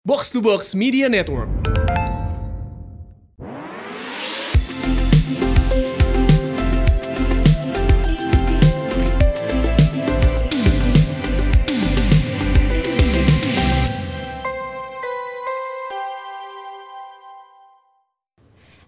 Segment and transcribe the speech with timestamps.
[0.00, 1.52] Box to Box Media Network.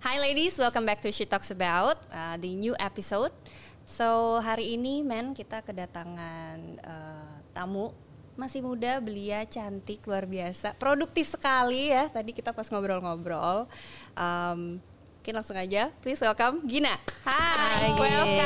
[0.01, 3.37] Hi ladies, welcome back to She Talks About uh, the new episode.
[3.85, 7.93] So hari ini men kita kedatangan uh, tamu
[8.33, 12.09] masih muda, belia, cantik, luar biasa, produktif sekali ya.
[12.09, 13.69] Tadi kita pas ngobrol-ngobrol.
[14.17, 14.81] Um,
[15.21, 16.97] mungkin langsung aja, please welcome Gina.
[17.23, 18.41] Hai, Hai, welcome.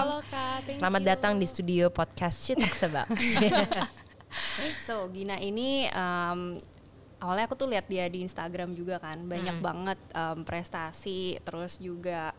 [0.00, 1.10] Halo Kak, thank Selamat you.
[1.12, 3.10] datang di studio podcast Talks About.
[4.80, 6.56] So Gina ini um,
[7.18, 12.30] awalnya aku tuh lihat dia di Instagram juga kan banyak banget um, prestasi terus juga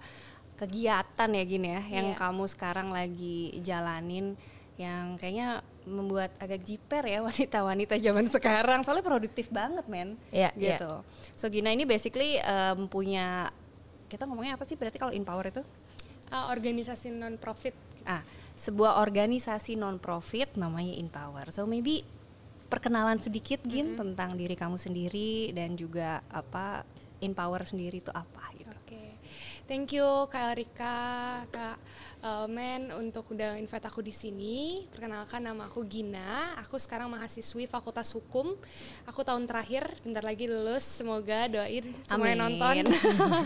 [0.56, 2.18] kegiatan ya Gina ya yang Iya.
[2.18, 4.40] kamu sekarang lagi jalanin
[4.82, 10.78] yang kayaknya membuat agak jiper ya wanita-wanita zaman sekarang soalnya produktif banget men Iya, iya.
[10.78, 11.06] gitu.
[11.38, 13.50] So Gina ini basically um, punya
[14.10, 15.64] kita ngomongnya apa sih berarti kalau empower itu?
[16.32, 17.76] Ah, organisasi non profit.
[18.08, 18.24] Ah,
[18.56, 21.52] sebuah organisasi non profit namanya Empower.
[21.52, 22.02] So maybe
[22.72, 26.88] perkenalan sedikit Gin tentang diri kamu sendiri dan juga apa
[27.20, 28.74] Empower sendiri itu apa gitu.
[29.72, 31.00] Thank you Kak Rika,
[31.48, 31.80] Kak
[32.20, 34.84] uh, Men untuk udah invite aku di sini.
[34.92, 36.60] Perkenalkan nama aku Gina.
[36.60, 38.52] Aku sekarang mahasiswi Fakultas Hukum.
[39.08, 40.84] Aku tahun terakhir, bentar lagi lulus.
[40.84, 42.60] Semoga doain semuanya Amin.
[42.60, 42.76] nonton.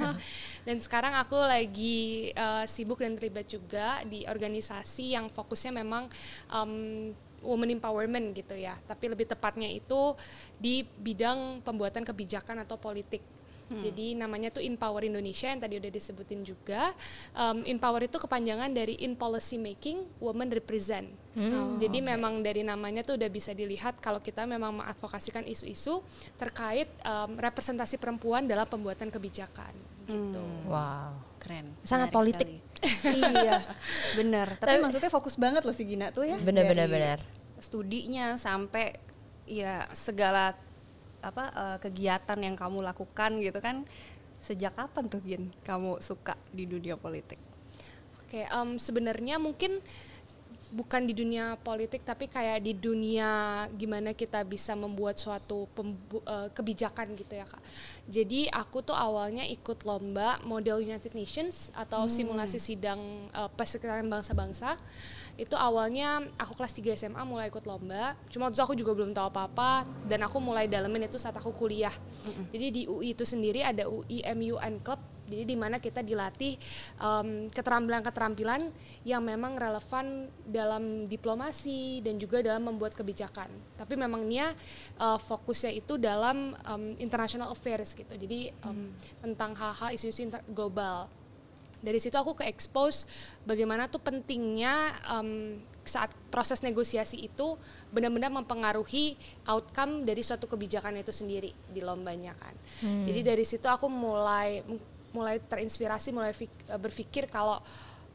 [0.66, 6.10] dan sekarang aku lagi uh, sibuk dan terlibat juga di organisasi yang fokusnya memang
[6.50, 7.14] um,
[7.45, 8.73] women empowerment gitu ya.
[8.89, 10.17] Tapi lebih tepatnya itu
[10.58, 13.22] di bidang pembuatan kebijakan atau politik.
[13.66, 16.94] Jadi namanya tuh Empower Indonesia yang tadi udah disebutin juga.
[17.33, 21.09] Um, Empower itu kepanjangan dari In Policy Making, Women Represent.
[21.81, 25.99] Jadi memang dari namanya tuh udah bisa dilihat kalau kita memang mengadvokasikan isu-isu
[26.39, 29.73] terkait um, representasi perempuan dalam pembuatan kebijakan.
[30.05, 30.43] Gitu.
[30.69, 31.11] wow.
[31.41, 31.73] Keren.
[31.81, 32.47] Sangat menarik politik.
[33.17, 33.66] iya,
[34.14, 34.58] bener.
[34.61, 36.37] Tapi maksudnya fokus banget loh si Gina tuh ya.
[36.37, 37.20] Dari bener.
[37.58, 38.93] Studinya sampai
[39.45, 40.58] ya segala
[41.25, 43.81] apa eh, kegiatan yang kamu lakukan gitu kan.
[44.37, 47.41] Sejak kapan tuh Gin kamu suka di dunia politik?
[48.21, 49.81] Oke, em, sebenarnya mungkin
[50.75, 56.49] bukan di dunia politik tapi kayak di dunia gimana kita bisa membuat suatu pembu- eh,
[56.52, 57.63] kebijakan gitu ya kak.
[58.11, 62.99] Jadi aku tuh awalnya ikut lomba model United Nations atau simulasi sidang
[63.31, 64.75] eh, perserikatan bangsa-bangsa.
[65.36, 68.16] Itu awalnya aku kelas 3 SMA mulai ikut lomba.
[68.32, 71.52] Cuma waktu itu aku juga belum tahu apa-apa dan aku mulai dalemin itu saat aku
[71.52, 71.94] kuliah.
[72.54, 76.54] Jadi di UI itu sendiri ada UI MUN Club jadi di mana kita dilatih
[77.02, 78.70] em, keterampilan-keterampilan
[79.04, 83.50] yang memang relevan dalam diplomasi dan juga dalam membuat kebijakan.
[83.76, 84.54] Tapi memang Nia
[85.02, 88.14] eh, fokusnya itu dalam em, international affairs gitu.
[88.14, 91.10] Jadi em, tentang hal-hal isu-isu global.
[91.86, 93.06] Dari situ aku ke expose
[93.46, 94.73] bagaimana tuh pentingnya
[95.22, 97.54] em, saat proses negosiasi itu
[97.94, 99.14] benar-benar mempengaruhi
[99.46, 102.58] outcome dari suatu kebijakan itu sendiri di lombanya kan.
[103.06, 104.66] Jadi dari situ aku mulai
[105.14, 106.34] mulai terinspirasi, mulai
[106.82, 107.62] berpikir kalau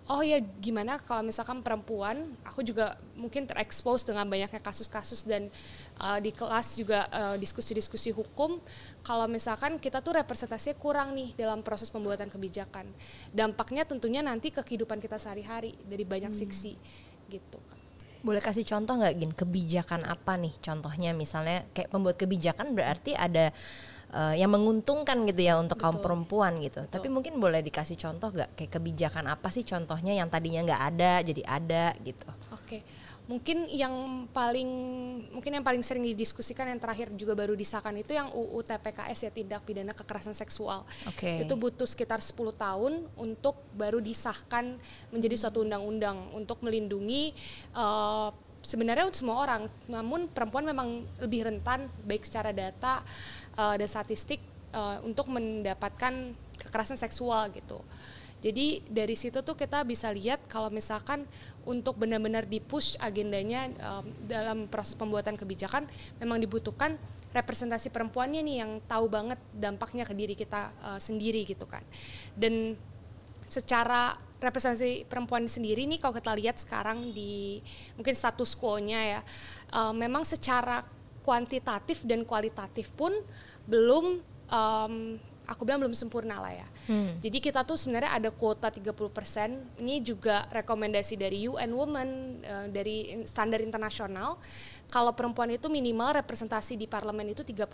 [0.08, 5.52] oh ya gimana kalau misalkan perempuan, aku juga mungkin terekspos dengan banyaknya kasus-kasus dan
[6.00, 8.56] eh, di kelas juga eh, diskusi-diskusi hukum,
[9.04, 12.88] kalau misalkan kita tuh representasinya kurang nih dalam proses pembuatan kebijakan,
[13.34, 16.78] dampaknya tentunya nanti ke kehidupan kita sehari-hari dari banyak sisi
[17.28, 17.58] gitu.
[17.68, 17.80] kan.
[18.20, 19.32] Boleh kasih contoh nggak Gin?
[19.32, 20.52] Kebijakan apa nih?
[20.60, 23.48] Contohnya misalnya kayak pembuat kebijakan berarti ada
[24.10, 26.84] eh, yang menguntungkan gitu ya untuk kaum perempuan gitu.
[26.86, 28.58] Tapi mungkin boleh dikasih contoh nggak?
[28.58, 32.28] Kayak kebijakan apa sih contohnya yang tadinya nggak ada jadi ada gitu?
[32.50, 32.82] Oke,
[33.30, 34.70] mungkin yang paling
[35.30, 39.30] mungkin yang paling sering didiskusikan yang terakhir juga baru disahkan itu yang UU TPKS ya
[39.30, 40.82] tindak pidana kekerasan seksual.
[41.06, 41.46] Oke.
[41.46, 44.78] Itu butuh sekitar 10 tahun untuk baru disahkan
[45.14, 47.30] menjadi suatu undang-undang untuk melindungi
[47.74, 53.02] eh, sebenarnya untuk semua orang, namun perempuan memang lebih rentan baik secara data
[53.56, 54.40] eh, dan statistik
[54.72, 57.80] eh, untuk mendapatkan kekerasan seksual gitu.
[58.40, 61.28] Jadi dari situ tuh kita bisa lihat kalau misalkan
[61.68, 65.84] untuk benar-benar dipush agendanya em, dalam proses pembuatan kebijakan
[66.16, 66.96] memang dibutuhkan
[67.36, 71.84] representasi perempuannya nih yang tahu banget dampaknya ke diri kita eh, sendiri gitu kan.
[72.32, 72.80] Dan
[73.50, 77.60] secara representasi perempuan sendiri nih kalau kita lihat sekarang di
[77.98, 79.20] mungkin status quo-nya ya
[79.74, 80.86] eh, memang secara
[81.20, 83.12] kuantitatif dan kualitatif pun
[83.68, 85.20] belum em,
[85.50, 86.68] aku bilang belum sempurna lah ya.
[86.86, 87.18] Hmm.
[87.18, 89.82] Jadi kita tuh sebenarnya ada kuota 30%.
[89.82, 92.08] Ini juga rekomendasi dari UN Women
[92.38, 94.38] eh, dari standar internasional.
[94.86, 97.66] Kalau perempuan itu minimal representasi di parlemen itu 30%.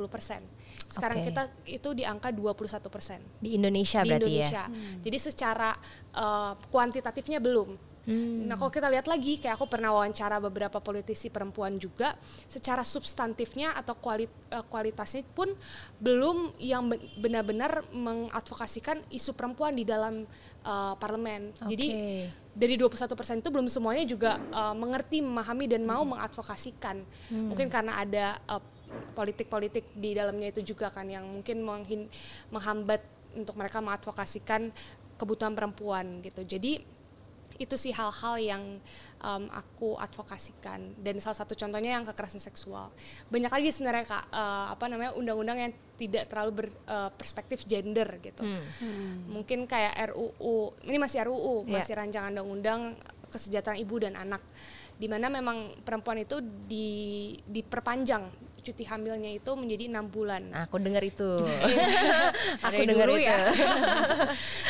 [0.88, 1.28] Sekarang Oke.
[1.28, 4.64] kita itu di angka 21% Di Indonesia di berarti Indonesia.
[4.73, 5.00] ya.
[5.05, 5.76] Jadi secara
[6.17, 7.85] eh, kuantitatifnya belum.
[8.06, 8.46] Hmm.
[8.46, 12.14] Nah kalau kita lihat lagi, kayak aku pernah wawancara beberapa politisi perempuan juga,
[12.46, 15.50] secara substantifnya atau kualit, eh, kualitasnya pun
[15.98, 20.22] belum yang be- benar-benar mengadvokasikan isu perempuan di dalam
[20.62, 21.50] eh, parlemen.
[21.66, 22.30] Jadi Oke.
[22.54, 27.02] dari 21% itu belum semuanya juga eh, mengerti, memahami dan mau mengadvokasikan.
[27.34, 28.38] Mungkin karena ada
[29.18, 31.66] politik-politik di dalamnya itu juga kan yang mungkin
[32.54, 33.02] menghambat
[33.34, 34.70] untuk mereka mengadvokasikan
[35.16, 36.44] kebutuhan perempuan gitu.
[36.44, 36.95] Jadi
[37.56, 38.62] itu sih hal-hal yang
[39.20, 40.94] um, aku advokasikan.
[40.96, 42.92] Dan salah satu contohnya yang kekerasan seksual.
[43.28, 48.44] Banyak lagi sebenarnya kak eh, apa namanya undang-undang yang tidak terlalu berperspektif gender gitu.
[49.26, 51.80] Mungkin kayak RUU ini masih RUU Iya.
[51.80, 52.80] masih rancangan undang-undang
[53.32, 54.44] kesejahteraan ibu dan anak.
[54.96, 56.88] Di mana memang perempuan itu di
[57.44, 61.26] diperpanjang cuti hamilnya itu menjadi enam bulan Nah, aku dengar itu.
[62.66, 63.26] aku dengar dulu itu.
[63.28, 63.38] ya.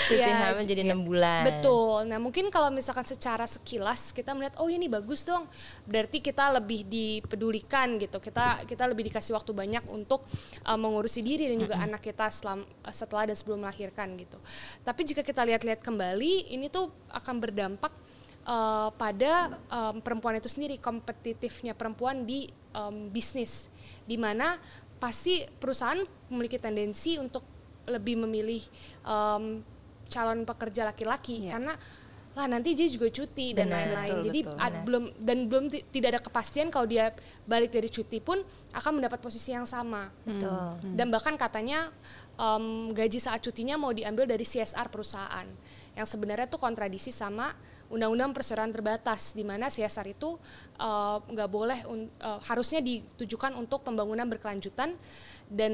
[0.08, 1.44] Cuti Iya, hamil jadi enam bulan.
[1.46, 1.98] Betul.
[2.10, 5.46] Nah mungkin kalau misalkan secara sekilas kita melihat oh ini bagus dong,
[5.87, 8.19] berarti kita lebih dipedulikan gitu.
[8.19, 10.26] Kita kita lebih dikasih waktu banyak untuk
[10.66, 14.38] uh, mengurusi diri dan juga anak kita selam, setelah dan sebelum melahirkan gitu.
[14.82, 17.94] Tapi jika kita lihat-lihat kembali, ini tuh akan berdampak
[18.46, 23.73] uh, pada um, perempuan itu sendiri kompetitifnya perempuan di um, bisnis,
[24.05, 24.61] di mana
[24.96, 27.40] pasti perusahaan memiliki tendensi untuk
[27.84, 28.61] lebih memilih
[29.02, 29.64] um,
[30.06, 31.52] calon pekerja laki-laki Iya.
[31.52, 31.75] karena
[32.37, 34.28] lah nanti dia juga cuti dan lain-lain.
[34.28, 34.61] Jadi betul.
[34.61, 37.08] ad- belum dan belum ti- tidak ada kepastian kalau dia
[37.43, 38.37] balik dari cuti pun
[38.76, 40.12] akan mendapat posisi yang sama.
[40.20, 40.52] Betul.
[40.93, 41.88] Dan bahkan katanya
[42.37, 45.49] em, gaji saat cutinya mau diambil dari CSR perusahaan
[45.96, 50.34] yang sebenarnya tuh kontradiksi sama undang-undang perseroan terbatas di mana CSR itu
[50.78, 54.94] eh, nggak boleh un- eh, harusnya ditujukan untuk pembangunan berkelanjutan
[55.46, 55.72] dan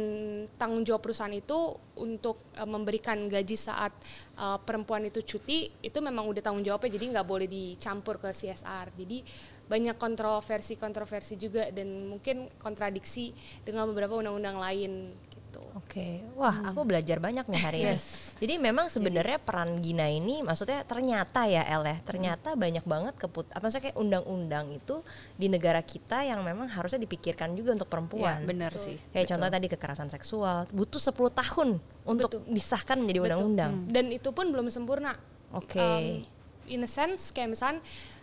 [0.60, 3.92] tanggung jawab perusahaan itu untuk eh, memberikan gaji saat
[4.36, 8.92] eh, perempuan itu cuti itu memang udah tanggung jawabnya jadi nggak boleh dicampur ke CSR
[8.92, 9.24] jadi
[9.72, 13.32] banyak kontroversi-kontroversi juga dan mungkin kontradiksi
[13.64, 15.16] dengan beberapa undang-undang lain
[15.62, 15.78] gitu.
[15.78, 17.94] Oke, wah aku belajar banyak nih hari ini.
[17.94, 18.34] Yes.
[18.42, 23.46] Jadi memang sebenarnya peran Gina ini, maksudnya ternyata ya El ya, ternyata banyak banget keput,
[23.54, 25.00] apa maksudnya kayak undang-undang itu
[25.38, 28.38] di negara kita yang memang harusnya dipikirkan juga untuk Ya, perempuan.
[28.42, 28.98] benar sih.
[29.14, 31.68] Kayak contoh tadi kekerasan seksual, butuh 10 tahun
[32.02, 32.50] untuk Betul.
[32.50, 33.28] disahkan menjadi Betul.
[33.30, 33.72] undang-undang.
[33.86, 35.14] Dan itu pun belum sempurna.
[35.54, 35.78] Oke.
[35.78, 36.26] Um,
[36.66, 37.82] in a sense kayak misalnya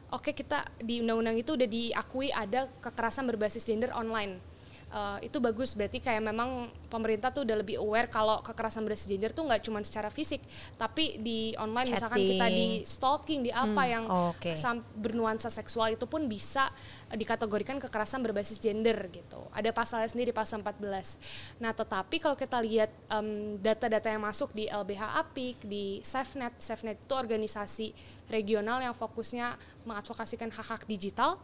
[0.10, 4.42] oke kita di undang-undang itu udah diakui ada kekerasan berbasis gender online.
[4.90, 9.30] Uh, itu bagus berarti kayak memang pemerintah tuh udah lebih aware kalau kekerasan berbasis gender
[9.30, 10.42] tuh nggak cuma secara fisik
[10.82, 12.90] tapi di online misalkan kita di Chatting.
[12.90, 14.58] stalking di apa yang Oke.
[14.58, 16.74] sam- bernuansa seksual itu pun bisa
[17.14, 19.42] uh, dikategorikan kekerasan berbasis gender gitu.
[19.54, 21.62] Ada pasalnya sendiri pasal 14.
[21.62, 27.02] Nah, tetapi kalau kita lihat em, data-data yang masuk di LBH Apik, di SafeNet, SafeNet
[27.02, 27.88] itu organisasi
[28.30, 31.38] regional yang fokusnya mengadvokasikan hak-hak digital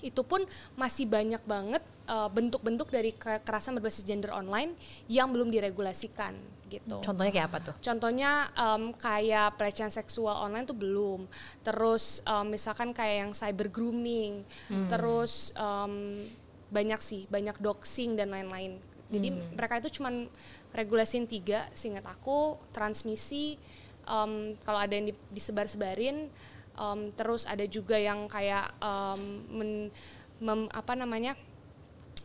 [0.00, 0.42] itu pun
[0.74, 4.74] masih banyak banget uh, bentuk-bentuk dari kekerasan berbasis gender online
[5.06, 6.34] yang belum diregulasikan
[6.70, 7.02] gitu.
[7.02, 7.74] Contohnya kayak apa tuh?
[7.82, 11.26] Contohnya em, kayak pelecehan seksual online tuh belum.
[11.66, 14.46] Terus em, misalkan kayak yang cyber grooming.
[14.86, 16.24] Terus em,
[16.70, 18.78] banyak sih, banyak doxing dan lain-lain.
[19.10, 20.30] Jadi mereka itu cuman
[20.70, 23.58] regulasiin tiga, seingat aku transmisi.
[24.06, 26.30] em, kalau ada yang di- disebar-sebarin,
[26.74, 29.90] em, terus ada juga yang kayak em, men-
[30.38, 31.34] mem- apa namanya?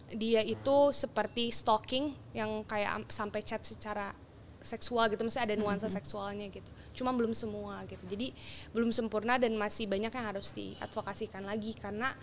[0.05, 4.13] dia itu seperti stalking yang kayak am- sampai chat secara
[4.61, 6.69] seksual gitu, mesti ada nuansa seksualnya gitu.
[6.93, 8.05] Cuma belum semua gitu.
[8.05, 8.29] Jadi
[8.69, 12.13] belum sempurna dan masih banyak yang harus diadvokasikan lagi karena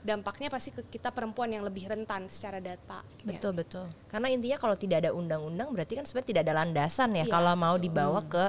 [0.00, 3.04] dampaknya pasti ke kita perempuan yang lebih rentan secara data.
[3.20, 3.84] Betul betul.
[4.08, 7.52] Karena intinya kalau tidak ada undang-undang berarti kan sebenarnya tidak ada landasan ya Iya, kalau
[7.52, 8.44] mau dibawa ke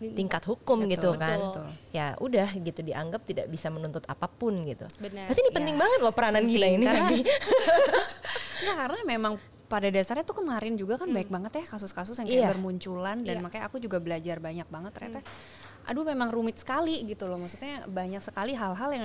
[0.00, 1.38] tingkat hukum Betul, gitu kan.
[1.38, 1.66] betul.
[1.90, 4.84] Ya udah gitu dianggap tidak bisa menuntut apa pun gitu.
[4.98, 5.30] Benar.
[5.30, 5.56] Berarti ini Ya.
[5.56, 6.84] penting banget loh peranan gila ini.
[6.84, 7.20] Karena- tadi.
[8.74, 9.32] Karena memang
[9.64, 12.50] pada dasarnya tuh kemarin juga kan baik banget ya kasus-kasus yang kayak Iya.
[12.52, 13.42] bermunculan dan Iya.
[13.42, 15.20] makanya aku juga belajar banyak banget ternyata
[15.84, 19.04] aduh memang rumit sekali gitu loh maksudnya banyak sekali hal-hal yang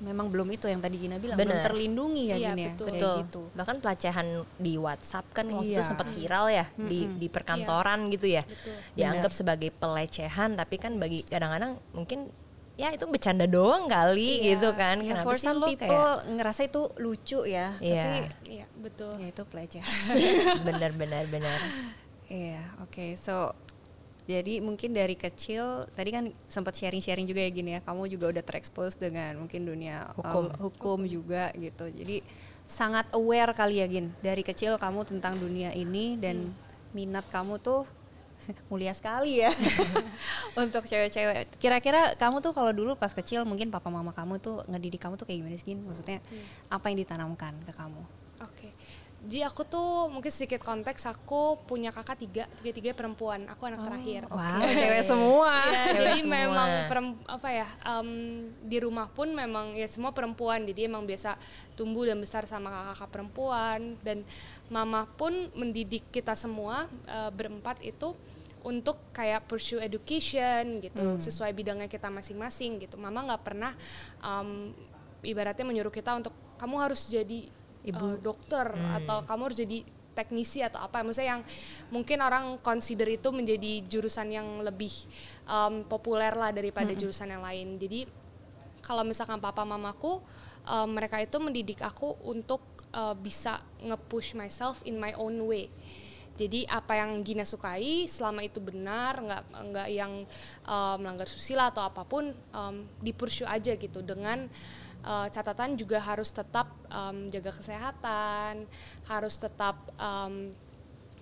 [0.00, 1.64] memang belum itu yang tadi Gina bilang belum Benar.
[1.64, 2.86] terlindungi ya Iya, Gina betul.
[2.88, 3.16] kayak Betul.
[3.20, 3.40] gitu.
[3.52, 4.26] Bahkan pelecehan
[4.56, 5.84] di WhatsApp kan waktu itu Iya.
[5.84, 8.42] sempat viral ya di di perkantoran gitu ya.
[8.42, 8.76] Betul.
[8.94, 12.32] Dianggap sebagai pelecehan tapi kan bagi kadang-kadang mungkin
[12.74, 14.56] ya itu bercanda doang kali Iya.
[14.56, 14.96] gitu kan.
[15.00, 18.00] Ya, for some lo people kayak ngerasa itu lucu ya, Iya.
[18.00, 18.18] tapi
[18.50, 19.12] Iya, betul.
[19.20, 19.84] ya itu pelecehan.
[20.66, 21.58] benar benar benar.
[22.24, 23.20] Iya, oke.
[23.20, 23.52] So
[24.30, 27.80] jadi mungkin dari kecil tadi kan sempat sharing-sharing juga ya gini ya.
[27.82, 30.46] Kamu juga udah terekspos dengan mungkin dunia Hukum.
[30.46, 31.90] um, hukum juga gitu.
[31.90, 32.22] Jadi
[32.70, 36.54] sangat aware kali ya Gin dari kecil kamu tentang dunia ini dan
[36.94, 37.82] minat kamu tuh
[38.70, 39.50] mulia sekali ya
[40.62, 41.58] untuk cewek-cewek.
[41.58, 45.26] Kira-kira kamu tuh kalau dulu pas kecil mungkin papa mama kamu tuh ngedidik kamu tuh
[45.26, 45.82] kayak gimana sih Gin?
[45.82, 46.22] Maksudnya
[46.70, 48.19] apa yang ditanamkan ke kamu?
[49.20, 53.44] Jadi aku tuh mungkin sedikit konteks aku punya kakak tiga, tiga tiga perempuan.
[53.52, 54.24] Aku anak terakhir.
[54.26, 55.52] Wow, cewek semua.
[55.68, 56.36] Ya, Cewek jadi semua.
[56.40, 58.08] memang perem- apa ya em,
[58.64, 61.36] di rumah pun memang ya semua perempuan jadi emang biasa
[61.76, 64.24] tumbuh dan besar sama kakak-kakak perempuan dan
[64.66, 68.16] mama pun mendidik kita semua eh, berempat itu
[68.60, 73.72] untuk kayak pursue education gitu sesuai bidangnya kita masing-masing gitu mama nggak pernah
[74.18, 74.72] em,
[75.20, 77.48] ibaratnya menyuruh kita untuk kamu harus jadi
[77.86, 78.66] ibu dokter
[79.00, 79.78] atau kamu harus jadi
[80.12, 81.00] teknisi atau apa.
[81.00, 81.42] Maksudnya yang
[81.88, 84.92] mungkin orang consider itu menjadi jurusan yang lebih
[85.48, 87.78] um, populer lah daripada jurusan yang lain.
[87.80, 88.04] Jadi
[88.84, 90.20] kalau misalkan papa mamaku
[90.66, 92.60] um, mereka itu mendidik aku untuk
[92.92, 95.70] uh, bisa nge-push myself in my own way.
[96.40, 100.24] Jadi apa yang Gina sukai selama itu benar nggak nggak yang
[100.64, 104.48] um, melanggar susila atau apa pun um, di-pursue aja gitu dengan
[105.04, 108.66] uh, catatan juga harus tetap um, jaga kesehatan
[109.08, 110.52] harus tetap um,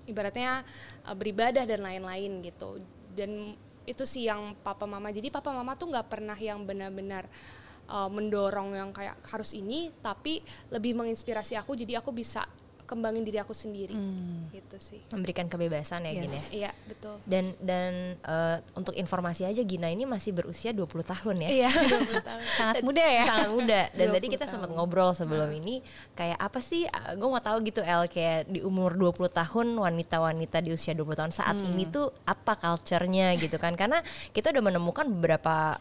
[0.08, 0.64] ibaratnya
[1.04, 2.80] uh, beribadah dan lain-lain gitu.
[3.12, 3.54] Dan
[3.88, 7.24] itu sih yang papa mama jadi papa mama tuh nggak pernah yang benar-benar
[7.88, 12.44] uh, mendorong yang kayak harus ini tapi lebih menginspirasi aku jadi aku bisa
[12.88, 13.92] kembangin diri aku sendiri
[14.48, 16.18] gitu sih Memberikan kebebasan ya Yes.
[16.18, 16.42] Gin ya.
[16.50, 21.48] iya betul Dan dan eh, untuk informasi aja Gina ini masih berusia 20 tahun ya.
[21.50, 21.70] iya
[22.58, 23.24] Sangat muda ya.
[23.26, 25.54] sangat muda dan 20 tadi kita sempat ngobrol sebelum Nah.
[25.54, 30.58] ini kayak apa sih gue mau tahu gitu El kayak di umur 20 tahun wanita-wanita
[30.58, 31.68] di usia 20 tahun saat Hmm.
[31.70, 35.76] ini tuh apa culture-nya gitu kan karena kita udah menemukan beberapa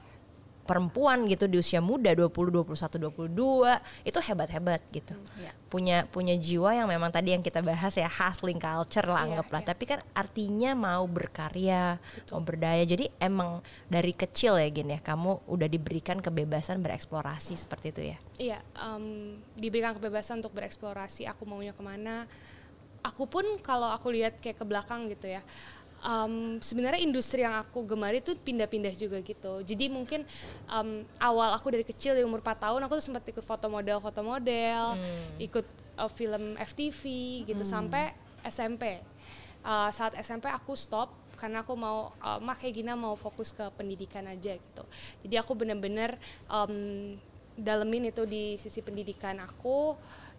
[0.68, 2.28] perempuan gitu di usia muda 20
[2.68, 2.68] 21
[3.08, 5.16] 22 itu hebat-hebat gitu.
[5.40, 5.56] iya.
[5.68, 9.62] Punya punya jiwa yang memang tadi yang kita bahas ya hustling culture lah Iya, anggaplah.
[9.64, 9.68] iya.
[9.72, 11.98] Tapi kan artinya mau berkarya,
[12.32, 12.84] mau berdaya.
[12.84, 18.18] Jadi emang dari kecil ya gini ya kamu udah diberikan kebebasan bereksplorasi seperti itu ya.
[18.38, 21.24] Iya, em, diberikan kebebasan untuk bereksplorasi.
[21.32, 22.28] Aku maunya ke mana.
[23.06, 25.40] Aku pun kalau aku lihat kayak ke belakang gitu ya.
[26.04, 29.62] Em, sebenarnya industri yang aku gemari itu pindah-pindah juga gitu.
[29.66, 30.26] Jadi mungkin
[30.70, 33.98] em, awal aku dari kecil di umur 4 tahun aku tuh sempat ikut foto model,
[34.02, 34.98] foto model,
[35.42, 35.66] ikut
[35.98, 37.02] eh, film FTV
[37.50, 38.14] gitu sampai
[38.46, 39.02] SMP.
[39.68, 43.62] Eh, saat SMP aku stop karena aku mau uh, mak kayak gini mau fokus ke
[43.78, 44.84] pendidikan aja gitu.
[45.22, 46.18] Jadi aku bener-bener
[46.50, 47.14] em,
[47.54, 49.94] dalemin itu di sisi pendidikan aku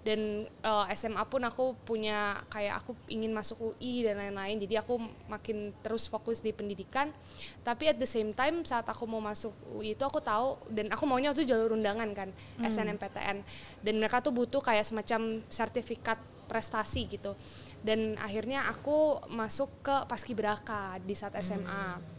[0.08, 4.56] dan uh, SMA pun aku punya kayak aku ingin masuk UI dan lain-lain.
[4.56, 4.96] Jadi aku
[5.28, 7.12] makin terus fokus di pendidikan.
[7.60, 11.04] Tapi at the same time saat aku mau masuk UI itu aku tahu dan aku
[11.04, 13.44] maunya itu jalur undangan kan SNMPTN
[13.84, 16.16] dan mereka tuh butuh kayak semacam sertifikat
[16.48, 17.36] prestasi gitu.
[17.84, 22.16] Dan akhirnya aku masuk ke paskibraka di saat SMA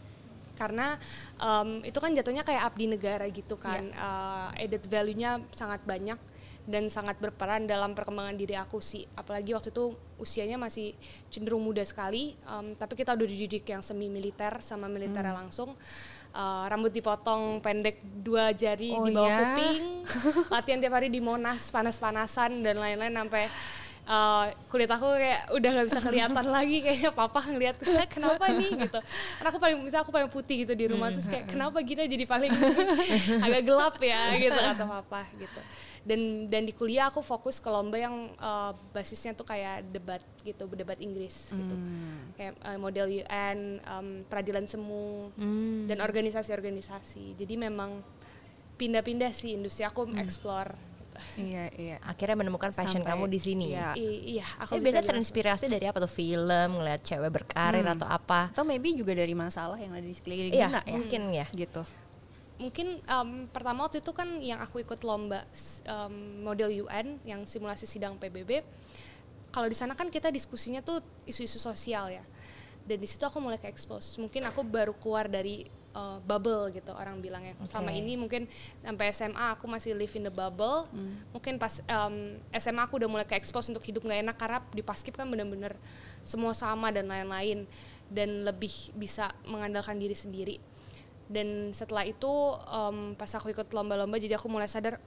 [0.54, 0.94] karena
[1.40, 3.82] em, itu kan jatuhnya kayak abdi negara gitu kan.
[3.82, 6.20] Eh, added value-nya sangat banyak
[6.70, 9.04] dan sangat berperan dalam perkembangan diri aku sih.
[9.12, 10.94] Apalagi waktu itu usianya masih
[11.28, 15.74] cenderung muda sekali em, tapi kita udah dididik yang semi militer sama militernya langsung.
[16.30, 19.38] Eh, rambut dipotong pendek dua jari Oh di bawah ya?
[19.50, 19.82] kuping
[20.54, 23.50] latihan tiap hari di monas panas-panasan dan lain-lain sampai
[24.06, 28.70] uh, kulit aku kayak udah nggak bisa kelihatan lagi kayaknya papa ngeliat "Eh, kenapa nih?
[28.78, 29.02] gitu.
[29.02, 32.22] Karena aku paling misalnya aku paling putih gitu di rumah terus kayak kenapa Gina jadi
[32.22, 32.52] paling
[33.50, 34.22] agak gelap ya?
[34.38, 35.60] gitu kata papa gitu
[36.00, 40.64] dan dan di kuliah aku fokus ke lomba yang uh, basisnya tuh kayak debat gitu
[40.70, 41.76] debat Inggris gitu
[42.34, 45.28] kayak uh, model UN um, peradilan semu
[45.84, 48.00] dan organisasi-organisasi jadi memang
[48.74, 50.88] pindah-pindah sih industri aku explore gitu.
[51.36, 51.96] Iya, iya.
[52.00, 53.76] Akhirnya menemukan passion Sampai- kamu di sini.
[53.76, 53.92] iya.
[53.92, 58.48] I- iya aku bisa biasanya terinspirasi dari apa tuh film, ngeliat cewek berkarir atau apa?
[58.48, 60.80] Atau maybe juga dari masalah yang ada di sekeliling Iya, ya.
[60.88, 61.44] mungkin ya.
[61.52, 61.84] Gitu.
[62.60, 65.48] Mungkin em, pertama waktu itu kan yang aku ikut lomba
[65.88, 68.60] em, model UN yang simulasi sidang PBB
[69.50, 72.24] kalau di sana kan kita diskusinya tuh isu-isu sosial ya.
[72.86, 76.90] Dan di situ aku mulai ke expose mungkin aku baru keluar dari eh, bubble gitu
[76.90, 77.70] orang bilangnya Oke.
[77.70, 78.50] selama ini mungkin
[78.82, 80.88] sampai SMA aku masih live in the bubble.
[81.34, 84.82] Mungkin pas em, SMA aku udah mulai ke expose untuk hidup nggak enak karena di
[84.82, 85.76] paskib kan bener-bener
[86.22, 87.66] semua sama dan lain-lain.
[88.10, 90.58] Dan lebih bisa mengandalkan diri sendiri
[91.30, 92.28] dan setelah itu
[92.66, 94.98] em, pas aku ikut lomba-lomba jadi aku mulai sadar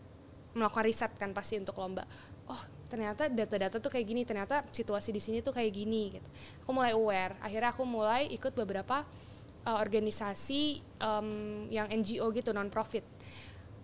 [0.55, 2.07] melakukan riset kan pasti untuk lomba.
[2.47, 6.29] Oh ternyata data-data tuh kayak gini ternyata situasi di sini tuh kayak gini gitu.
[6.63, 7.35] Aku mulai aware.
[7.43, 9.03] Akhirnya aku mulai ikut beberapa
[9.67, 13.03] uh, organisasi um, yang NGO gitu non profit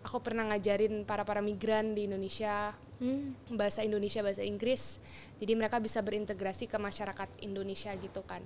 [0.03, 2.71] aku pernah ngajarin para para migran di Indonesia
[3.03, 3.55] hmm.
[3.59, 4.97] bahasa Indonesia bahasa Inggris.
[5.39, 8.43] Jadi mereka bisa berintegrasi ke masyarakat Indonesia gitu kan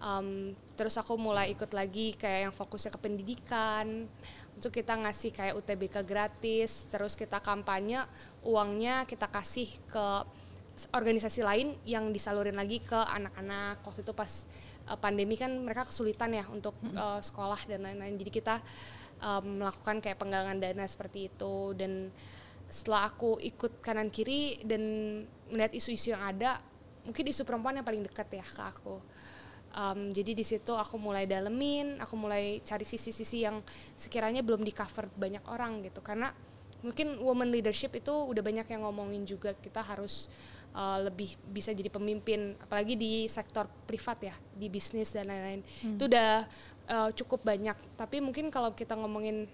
[0.00, 4.08] um, terus aku mulai ikut lagi kayak yang fokusnya ke pendidikan.
[4.56, 8.04] Untuk kita ngasih kayak UTBK gratis terus kita kampanye
[8.44, 10.06] uangnya kita kasih ke
[10.96, 13.84] organisasi lain yang disalurin lagi ke anak-anak.
[13.84, 14.48] Waktu itu pas
[14.88, 18.16] uh, pandemi kan mereka kesulitan ya untuk uh, sekolah dan lain-lain.
[18.16, 18.60] Jadi kita
[19.20, 21.76] um, melakukan kayak penggalangan dana seperti itu.
[21.76, 22.12] Dan
[22.70, 24.82] setelah aku ikut kanan kiri dan
[25.50, 26.62] melihat isu-isu yang ada
[27.02, 29.02] mungkin isu perempuan yang paling dekat ya ke aku
[29.70, 33.62] Um, jadi di situ aku mulai dalemin, aku mulai cari sisi-sisi yang
[33.94, 36.02] sekiranya belum di cover banyak orang gitu.
[36.02, 36.34] Karena
[36.82, 40.26] mungkin woman leadership itu udah banyak yang ngomongin juga kita harus
[40.74, 45.62] uh, lebih bisa jadi pemimpin, apalagi di sektor privat ya, di bisnis dan lain-lain.
[45.62, 45.94] Hmm.
[45.94, 46.32] Itu udah
[46.90, 47.78] uh, cukup banyak.
[47.94, 49.46] Tapi mungkin kalau kita ngomongin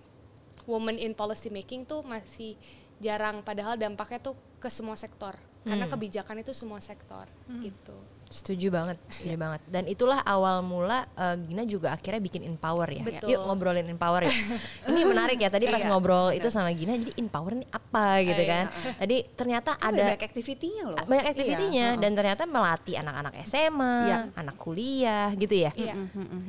[0.65, 2.57] woman in policy making tuh masih
[3.05, 3.45] jarang.
[3.45, 5.37] Padahal dampaknya tuh ke semua sektor.
[5.67, 5.93] Karena hmm.
[5.93, 7.63] kebijakan itu semua sektor hmm.
[7.69, 8.16] gitu.
[8.27, 9.43] Setuju banget, setuju yeah.
[9.43, 9.61] banget.
[9.71, 13.03] Dan itulah awal mula uh, Gina juga akhirnya bikin empower ya.
[13.07, 13.29] Betul.
[13.33, 14.35] Yuk ngobrolin empower ya.
[14.91, 18.43] ini menarik ya tadi pas iya, ngobrol itu sama Gina jadi empower ini apa gitu
[18.43, 18.65] iya, kan.
[18.99, 20.99] Tadi ternyata kan ada banyak aktivitinya loh.
[21.07, 22.01] Banyak aktivitinya iya.
[22.03, 24.19] dan ternyata melatih anak-anak SMA, iya.
[24.35, 25.71] anak kuliah gitu ya.
[25.79, 25.95] Iya.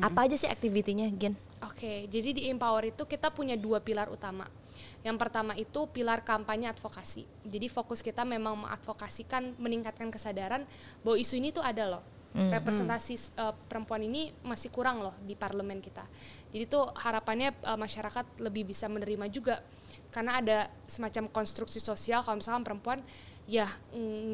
[0.01, 1.37] Apa aja sih aktivitinya, Gin?
[1.65, 4.45] Oke, okay, jadi di empower itu kita punya dua pilar utama.
[5.05, 7.23] Yang pertama itu pilar kampanye advokasi.
[7.45, 10.65] Jadi fokus kita memang mengadvokasikan, meningkatkan kesadaran
[11.05, 12.03] bahwa isu ini tuh ada loh.
[12.35, 12.51] Hmm.
[12.53, 16.05] Representasi uh, perempuan ini masih kurang loh di parlemen kita.
[16.51, 19.63] Jadi tuh harapannya uh, masyarakat lebih bisa menerima juga
[20.11, 22.99] karena ada semacam konstruksi sosial kalau misalkan perempuan
[23.47, 23.67] ya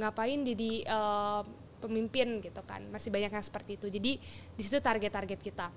[0.02, 1.42] ngapain jadi uh,
[1.80, 2.82] pemimpin gitu kan.
[2.90, 3.88] Masih banyak yang seperti itu.
[3.94, 4.12] Jadi
[4.58, 5.70] di situ target-target kita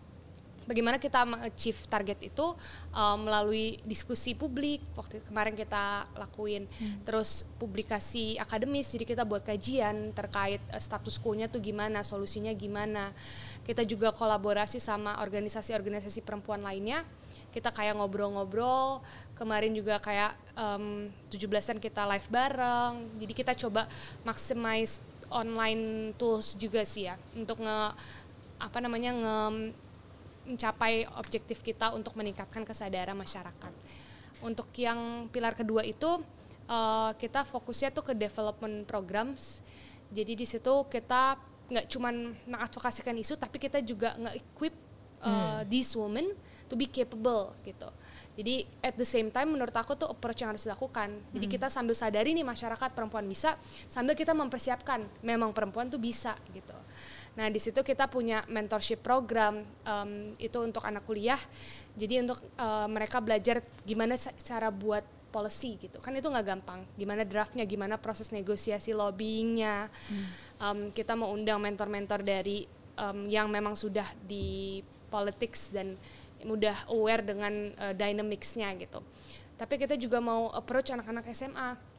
[0.66, 2.52] bagaimana kita achieve target itu
[2.92, 6.66] um, melalui diskusi publik waktu kemarin kita lakuin.
[6.66, 6.98] Hmm.
[7.06, 13.14] terus publikasi akademis jadi kita buat kajian terkait uh, status quo-nya tuh gimana solusinya gimana.
[13.62, 17.06] Kita juga kolaborasi sama organisasi-organisasi perempuan lainnya.
[17.54, 19.00] Kita kayak ngobrol-ngobrol.
[19.32, 22.92] Kemarin juga kayak um, 17-an kita live bareng.
[23.22, 23.88] Jadi kita coba
[24.22, 25.00] maximize
[25.30, 27.78] online tools juga sih ya untuk nge
[28.56, 29.38] apa namanya nge
[30.46, 33.72] mencapai objektif kita untuk meningkatkan kesadaran masyarakat.
[34.40, 36.22] Untuk yang pilar kedua itu
[36.70, 39.60] uh, kita fokusnya tuh ke development programs.
[40.14, 41.34] Jadi di situ kita
[41.66, 42.14] nggak cuma
[42.46, 44.74] mengadvokasikan isu, tapi kita juga nge-equip
[45.18, 45.60] uh, hmm.
[45.66, 46.30] these women
[46.66, 47.90] to be capable gitu.
[48.36, 51.14] Jadi at the same time menurut aku tuh approach yang harus dilakukan.
[51.34, 51.54] Jadi hmm.
[51.58, 53.54] kita sambil sadari nih masyarakat perempuan bisa,
[53.86, 56.74] sambil kita mempersiapkan memang perempuan tuh bisa gitu.
[57.36, 61.38] Nah di situ kita punya mentorship program um, itu untuk anak kuliah.
[61.92, 66.00] Jadi untuk uh, mereka belajar gimana cara buat policy gitu.
[66.00, 66.80] Kan itu nggak gampang.
[66.96, 69.92] Gimana draftnya gimana proses negosiasi lobbyingnya.
[69.92, 70.26] Hmm.
[70.64, 72.64] um, kita mau undang mentor-mentor dari
[72.96, 74.80] um, yang memang sudah di
[75.12, 75.94] politics dan
[76.40, 79.04] mudah aware dengan uh, dynamicsnya gitu.
[79.56, 81.95] Tapi kita juga mau approach anak-anak SMA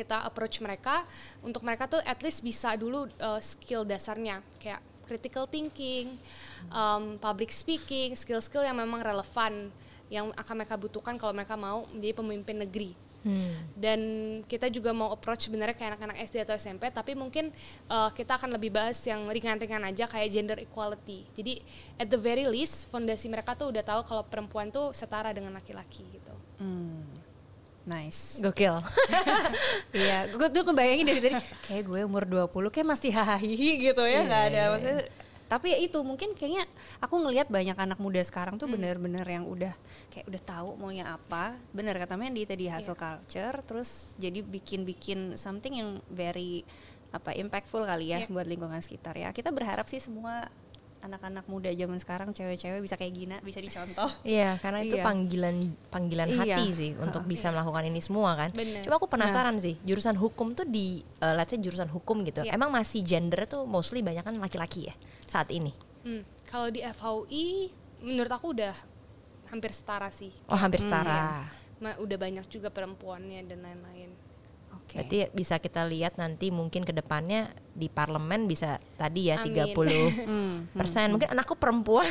[0.00, 1.04] kita approach mereka
[1.44, 6.14] untuk mereka tuh at least bisa dulu uh, skill dasarnya kayak critical thinking,
[6.70, 9.74] um, public speaking, skill-skill yang memang relevan
[10.06, 12.94] yang akan mereka butuhkan kalau mereka mau menjadi pemimpin negeri.
[13.20, 13.52] Hmm.
[13.76, 14.00] Dan
[14.48, 17.52] kita juga mau approach sebenarnya kayak anak-anak SD atau SMP, tapi mungkin
[17.90, 21.28] uh, kita akan lebih bahas yang ringan-ringan aja kayak gender equality.
[21.36, 21.60] Jadi
[22.00, 26.06] at the very least fondasi mereka tuh udah tahu kalau perempuan tuh setara dengan laki-laki
[26.16, 26.34] gitu.
[26.64, 27.29] Hmm.
[27.88, 28.44] Nice.
[28.44, 28.76] Gokil.
[29.90, 34.22] Iya, gue tuh kebayangin dari tadi kayak gue umur 20 kayak masih hahihi gitu ya,
[34.22, 34.70] nggak ada iya.
[34.70, 35.02] maksudnya
[35.50, 36.62] tapi ya itu mungkin kayaknya
[37.02, 38.78] aku ngelihat banyak anak muda sekarang tuh hmm.
[38.78, 39.74] bener-bener yang udah
[40.14, 43.18] kayak udah tahu maunya apa bener kata Mandy tadi hustle yeah.
[43.18, 46.62] culture terus jadi bikin-bikin something yang very
[47.10, 48.30] apa impactful kali ya yeah.
[48.30, 50.46] buat lingkungan sekitar ya kita berharap sih semua
[51.00, 54.10] anak-anak muda zaman sekarang cewek-cewek bisa kayak Gina bisa dicontoh.
[54.26, 55.04] Iya, karena itu iya.
[55.04, 55.56] panggilan
[55.88, 56.38] panggilan iya.
[56.60, 57.54] hati sih untuk bisa iya.
[57.56, 58.50] melakukan ini semua kan.
[58.52, 58.84] Bener.
[58.84, 59.64] Coba aku penasaran nah.
[59.64, 62.44] sih, jurusan hukum tuh di uh, let's say jurusan hukum gitu.
[62.44, 62.54] Iya.
[62.54, 65.72] Emang masih gender tuh mostly banyak kan laki-laki ya saat ini?
[66.04, 66.22] Hmm.
[66.48, 67.70] Kalau di FHUI
[68.04, 68.74] menurut aku udah
[69.52, 70.32] hampir setara sih.
[70.48, 71.44] Oh, hampir setara.
[71.80, 71.92] Hmm, ya.
[72.00, 73.99] Udah banyak juga perempuannya dan lain-lain.
[74.90, 75.06] Okay.
[75.06, 79.70] Berarti bisa kita lihat nanti mungkin ke depannya di parlemen bisa tadi ya Amin.
[79.70, 79.78] 30
[80.78, 81.14] persen.
[81.14, 82.10] Mungkin anakku perempuan.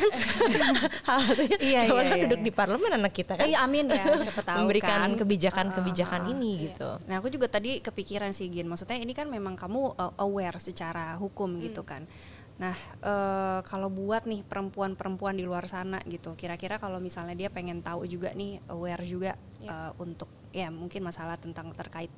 [1.04, 2.46] Satunya Iya, iya, tahu iya, duduk iya.
[2.48, 3.44] di parlemen anak kita kan.
[3.44, 5.20] Iya, amin ya, siapa tahu memberikan kan.
[5.20, 6.90] kebijakan-kebijakan Ah, ah, ini ah, gitu.
[7.04, 8.64] Nah, aku juga tadi kepikiran sih Gin.
[8.64, 12.08] Maksudnya ini kan memang kamu uh, aware secara hukum gitu kan.
[12.60, 17.80] Nah, eh, kalau buat nih perempuan-perempuan di luar sana gitu, kira-kira kalau misalnya dia pengen
[17.80, 19.32] tahu juga nih, aware juga
[19.64, 22.12] eh, untuk ya mungkin masalah tentang terkait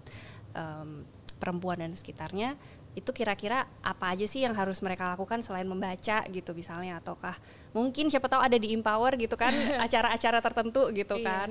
[0.55, 1.05] em,
[1.37, 2.55] perempuan dan sekitarnya,
[2.93, 7.35] itu kira-kira apa aja sih yang harus mereka lakukan selain membaca gitu misalnya, ataukah
[7.73, 9.51] mungkin siapa tahu ada di Empower gitu kan,
[9.85, 11.27] acara-acara tertentu gitu Iya.
[11.27, 11.51] kan?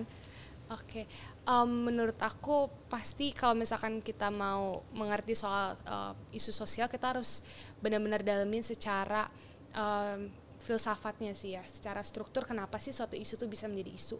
[0.71, 1.03] Oke,
[1.41, 7.41] Em, menurut aku pasti kalau misalkan kita mau mengerti soal eh, isu sosial kita harus
[7.81, 9.25] benar-benar dalemin secara
[9.73, 10.29] em,
[10.61, 14.17] filsafatnya sih ya, secara struktur kenapa sih suatu isu itu bisa menjadi isu.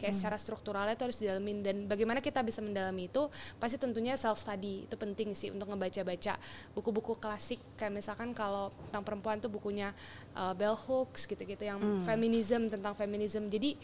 [0.00, 1.60] Kayak secara strukturalnya itu harus didalamin.
[1.60, 3.28] Dan bagaimana kita bisa mendalami itu
[3.60, 6.40] pasti tentunya self study itu penting sih untuk ngebaca-baca
[6.72, 7.60] buku-buku klasik.
[7.76, 9.92] Kayak misalkan kalau tentang perempuan tuh bukunya
[10.32, 13.52] eh, Bell Hooks gitu-gitu yang feminism tentang feminism.
[13.52, 13.76] Jadi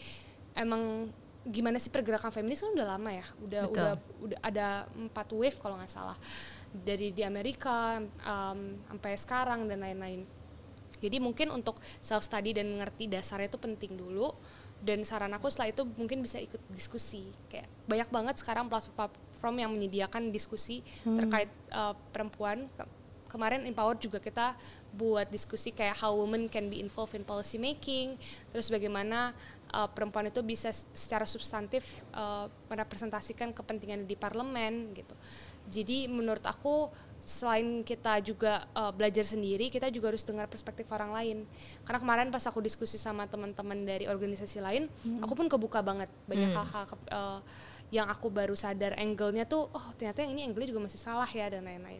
[0.57, 1.13] emang
[1.47, 3.25] gimana sih pergerakan feminis kan udah lama ya?
[3.39, 3.77] Udah Betul.
[3.77, 3.91] udah
[4.25, 6.17] udah ada empat wave kalau nggak salah.
[6.73, 8.59] Dari di Amerika um,
[8.91, 10.27] sampai sekarang dan lain-lain.
[10.97, 14.33] Jadi mungkin untuk self study dan mengerti dasarnya itu penting dulu
[14.81, 17.29] dan saran aku setelah itu mungkin bisa ikut diskusi.
[17.49, 22.69] Kayak banyak banget sekarang platform yang menyediakan diskusi terkait uh, perempuan.
[22.77, 22.89] Ke-
[23.27, 24.55] kemarin Empower juga kita
[24.95, 28.15] buat diskusi kayak how women can be involved in policy making.
[28.49, 29.35] Terus bagaimana
[29.75, 35.13] uh, perempuan itu bisa secara substantif uh, merepresentasikan kepentingan di parlemen gitu
[35.67, 36.89] jadi menurut aku
[37.27, 41.37] selain kita juga uh, belajar sendiri kita juga harus dengar perspektif orang lain.
[41.83, 44.87] Karena kemarin pas aku diskusi sama teman-teman dari organisasi lain
[45.19, 46.07] aku pun kebuka banget.
[46.23, 47.43] Banyak hal-hal ke- uh,
[47.91, 51.51] yang aku baru sadar angle-nya tuh oh ternyata yang ini angle-nya juga masih salah ya
[51.51, 51.99] dan lain-lain.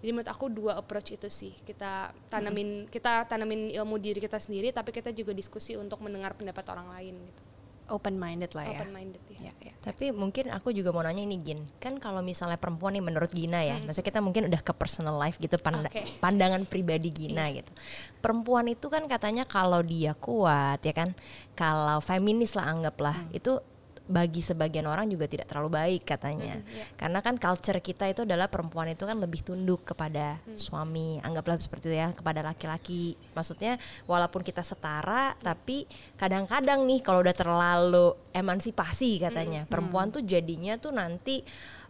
[0.00, 1.52] Jadi menurut aku dua approach itu sih.
[1.60, 6.64] Kita tanamin kita tanamin ilmu diri kita sendiri tapi kita juga diskusi untuk mendengar pendapat
[6.72, 7.42] orang lain gitu
[7.86, 8.76] Open minded lah ya.
[8.76, 9.72] open minded ya, Ya, ya.
[9.80, 13.60] Tapi mungkin aku juga mau nanya ini Gin, kan kalau misalnya perempuan nih menurut Gina
[13.60, 16.18] ya, maksudnya kita mungkin udah ke personal life gitu, panda- Oke.
[16.18, 17.70] pandangan pribadi Gina gitu.
[18.18, 21.14] Perempuan itu kan katanya kalau dia kuat ya kan,
[21.52, 23.60] kalau feminis lah anggaplah itu
[24.06, 26.62] bagi sebagian orang juga tidak terlalu baik katanya.
[26.94, 31.90] Karena kan culture kita itu adalah perempuan itu kan lebih tunduk kepada suami, anggaplah seperti
[31.90, 33.18] itu ya, kepada laki-laki.
[33.34, 40.78] Maksudnya walaupun kita setara tapi kadang-kadang nih kalau udah terlalu emansipasi katanya, perempuan tuh jadinya
[40.78, 41.42] tuh nanti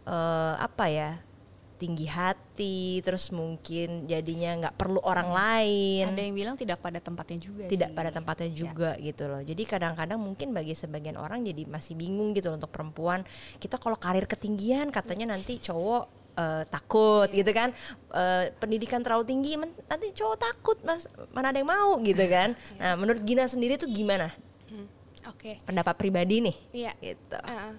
[0.09, 1.11] eh, apa ya?
[1.77, 7.37] Tinggi hati, terus mungkin jadinya nggak perlu orang lain Ada yang bilang tidak pada tempatnya
[7.37, 7.95] juga tidak sih.
[7.95, 9.41] pada tempatnya juga gitu loh.
[9.41, 13.21] Jadi kadang-kadang mungkin bagi sebagian orang jadi masih bingung gitu loh untuk perempuan.
[13.55, 17.69] Kita kalau karir ketinggian katanya nanti cowok eh, takut gitu kan.
[18.09, 21.05] Eh, pendidikan terlalu tinggi men- nanti cowok takut Mas.
[21.29, 22.57] Mana ada yang mau gitu kan.
[22.75, 24.33] Nah, menurut Gina sendiri tuh gimana?
[24.65, 24.89] Hmm,
[25.29, 26.55] oke Pendapat pribadi nih.
[26.73, 26.91] Iya.
[26.97, 27.37] Gitu.
[27.37, 27.73] Uh,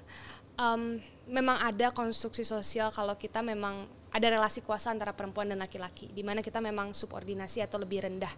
[0.58, 0.98] um,
[1.30, 6.24] memang ada konstruksi sosial kalau kita memang ada relasi kuasa antara perempuan dan laki-laki, di
[6.24, 8.32] mana kita memang subordinasi atau lebih rendah.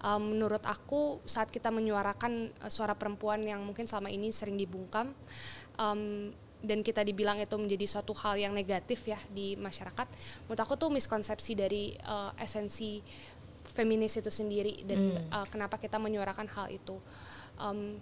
[0.00, 5.10] Um, menurut aku saat kita menyuarakan uh, suara perempuan yang mungkin selama ini sering dibungkam
[5.76, 6.30] um,
[6.62, 10.06] dan kita dibilang itu menjadi suatu hal yang negatif ya di masyarakat,
[10.46, 13.02] menurut aku tuh miskonsepsi dari uh, esensi
[13.74, 17.02] feminis itu sendiri dan uh, kenapa kita menyuarakan hal itu.
[17.58, 17.98] Um,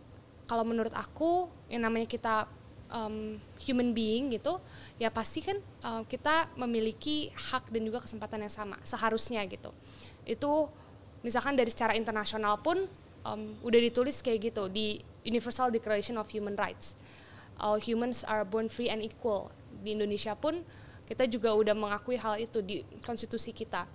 [0.49, 2.49] kalau menurut aku yang namanya kita
[2.93, 4.61] um, human being gitu
[4.97, 9.73] ya pasti kan uh, kita memiliki hak dan juga kesempatan yang sama seharusnya gitu.
[10.25, 10.69] Itu
[11.25, 12.89] misalkan dari secara internasional pun
[13.25, 16.97] um, udah ditulis kayak gitu di Universal Declaration of Human Rights.
[17.59, 19.51] All humans are born free and equal.
[19.83, 20.63] Di Indonesia pun
[21.09, 23.89] kita juga udah mengakui hal itu di konstitusi kita.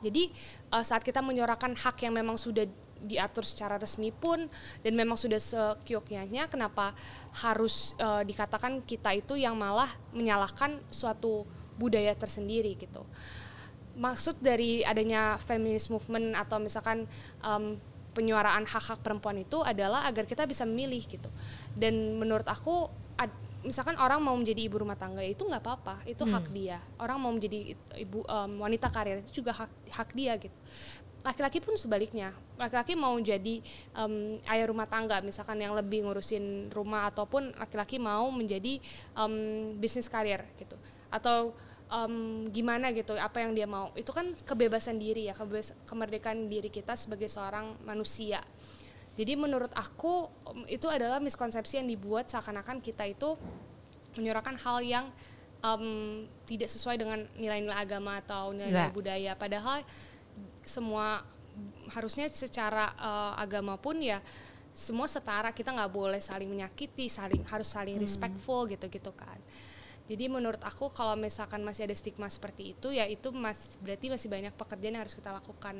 [0.00, 0.30] Jadi
[0.70, 2.68] uh, saat kita menyuarakan hak yang memang sudah
[3.02, 4.48] diatur secara resmi pun
[4.80, 6.96] dan memang sudah sekioknya kenapa
[7.44, 11.44] harus uh, dikatakan kita itu yang malah menyalahkan suatu
[11.76, 13.04] budaya tersendiri gitu.
[13.96, 17.08] Maksud dari adanya feminist movement atau misalkan
[17.40, 17.76] um,
[18.12, 21.28] penyuaraan hak-hak perempuan itu adalah agar kita bisa memilih gitu.
[21.76, 26.22] Dan menurut aku ad- misalkan orang mau menjadi ibu rumah tangga itu nggak apa-apa itu
[26.22, 30.54] hak dia orang mau menjadi ibu um, wanita karir itu juga hak hak dia gitu
[31.26, 32.30] laki-laki pun sebaliknya.
[32.54, 33.58] Laki-laki mau jadi
[33.98, 38.78] um, ayah rumah tangga misalkan yang lebih ngurusin rumah ataupun laki-laki mau menjadi
[39.18, 40.78] um, bisnis karir gitu.
[41.10, 41.50] Atau
[41.90, 43.90] um, gimana gitu apa yang dia mau.
[43.98, 48.38] Itu kan kebebasan diri ya kebebas, kemerdekaan diri kita sebagai seorang manusia.
[49.18, 50.30] Jadi menurut aku
[50.70, 53.34] itu adalah miskonsepsi yang dibuat seakan-akan kita itu
[54.14, 55.06] menyuarakan hal yang
[55.64, 58.94] um, tidak sesuai dengan nilai-nilai agama atau nilai-nilai Ya.
[58.94, 59.32] budaya.
[59.34, 59.80] Padahal
[60.66, 61.22] semua
[61.94, 64.20] harusnya secara uh, agama pun ya
[64.76, 69.40] semua setara kita nggak boleh saling menyakiti saling harus saling respectful gitu gitu kan
[70.06, 74.30] jadi menurut aku kalau misalkan masih ada stigma seperti itu ya itu mas berarti masih
[74.30, 75.74] banyak pekerjaan yang harus kita lakukan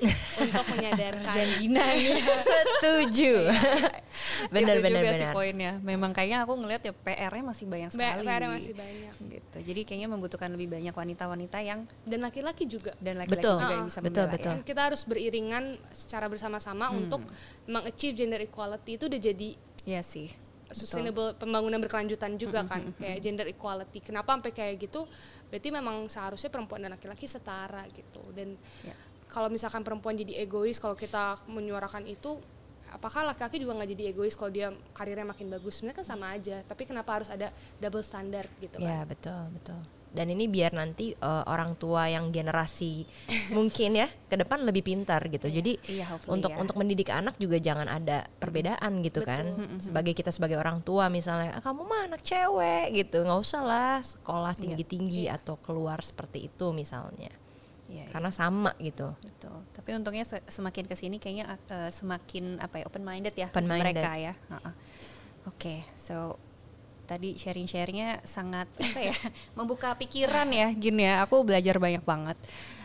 [0.42, 2.16] untuk menyadarkan Gina nih.
[2.48, 3.52] Setuju.
[4.54, 5.34] benar Itu benar juga sih benar.
[5.36, 5.72] poinnya.
[5.84, 8.24] Memang kayaknya aku ngelihat ya PR-nya masih banyak sekali.
[8.24, 9.56] PR masih banyak Gitu.
[9.60, 13.56] Jadi kayaknya membutuhkan lebih banyak wanita-wanita yang dan laki-laki juga dan laki-laki Betul.
[13.60, 14.54] juga yang Ah, bisa betul, membela betul.
[14.56, 14.64] ya.
[14.64, 17.20] kita harus beriringan secara bersama-sama untuk
[17.68, 19.48] mengachieve gender equality itu udah jadi
[19.84, 20.28] Iya sih.
[20.70, 23.98] Sustainable pembangunan berkelanjutan juga kan kayak gender equality.
[24.00, 25.04] Kenapa sampai kayak gitu?
[25.50, 28.22] Berarti memang seharusnya perempuan dan laki-laki setara gitu.
[28.30, 28.94] Dan Ya.
[29.26, 32.38] kalau misalkan perempuan jadi egois kalau kita menyuarakan itu
[32.90, 35.78] apakah laki-laki juga nggak jadi egois kalau dia karirnya makin bagus?
[35.78, 39.10] Sebenarnya kan sama aja tapi kenapa harus ada double standard gitu Ya kan?
[39.10, 39.80] betul betul.
[40.10, 43.06] Dan ini biar nanti eh, orang tua yang generasi
[43.56, 45.46] mungkin ya ke depan lebih pintar gitu.
[45.46, 46.58] Jadi Iya, hopefully untuk ya.
[46.58, 49.46] untuk mendidik anak juga jangan ada perbedaan gitu kan.
[49.78, 53.96] Sebagai kita sebagai orang tua misalnya, "Ah, kamu mah anak cewek gitu, nggak usah lah
[54.00, 57.30] sekolah tinggi tinggi atau keluar seperti itu misalnya.
[57.86, 58.10] Iya, iya.
[58.10, 59.14] Karena sama gitu.
[59.18, 59.62] Betul.
[59.74, 63.94] Tapi untungnya se- semakin ke sini kayaknya uh, semakin apa ya open minded ya Open-minded.
[63.98, 64.34] mereka ya.
[65.48, 66.38] Oke, so
[67.10, 69.16] tadi sharing-sharingnya sangat apa ya
[69.58, 71.26] membuka pikiran ya Gin ya.
[71.26, 72.38] Aku belajar banyak banget.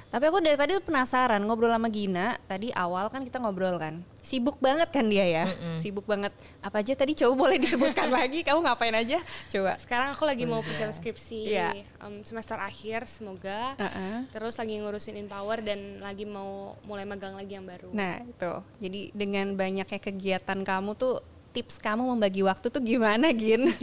[0.05, 2.39] Tapi aku dari tadi penasaran ngobrol sama Gina.
[2.47, 3.99] Tadi awal kan kita ngobrol kan.
[4.23, 5.45] Sibuk banget kan dia ya.
[5.75, 6.31] Sibuk banget.
[6.63, 8.39] Apa aja tadi coba boleh disebutkan lagi?
[8.39, 9.19] Kamu ngapain aja?
[9.51, 9.75] Coba.
[9.75, 11.83] sekarang aku lagi mau persiapan skripsi Iya.
[11.99, 14.23] um, semester akhir semoga Uh-uh.
[14.31, 19.01] terus lagi ngurusin Empower dan lagi mau mulai magang lagi yang baru Nah itu, jadi
[19.11, 21.19] dengan banyaknya kegiatan kamu tuh
[21.55, 23.71] tips kamu membagi waktu tuh gimana Gin?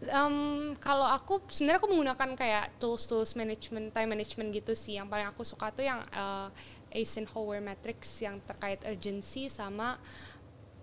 [0.00, 4.96] Em, kalau aku sebenarnya aku menggunakan kayak tools tools management time management gitu sih.
[4.96, 6.48] Yang paling aku suka tuh yang uh,
[6.88, 10.00] Eisenhower matrix yang terkait urgency sama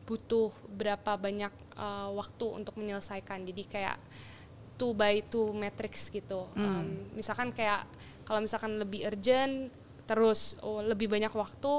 [0.05, 3.41] butuh berapa banyak uh, waktu untuk menyelesaikan.
[3.41, 3.97] Jadi kayak
[4.77, 6.45] two by two matrix gitu.
[6.53, 7.89] Em, misalkan kayak
[8.21, 9.73] kalau misalkan lebih urgent
[10.07, 11.73] terus oh, lebih banyak waktu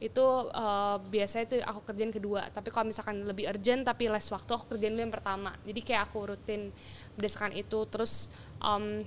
[0.00, 0.24] itu
[0.56, 2.48] uh, biasanya itu aku kerjain kedua.
[2.48, 5.52] Tapi kalau misalkan lebih urgent tapi less waktu aku kerjain dulu yang pertama.
[5.68, 6.72] Jadi kayak aku rutin
[7.20, 7.84] berdasarkan itu.
[7.84, 8.32] Terus
[8.64, 9.04] um,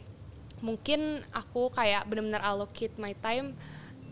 [0.62, 3.58] mungkin aku kayak benar-benar allocate my time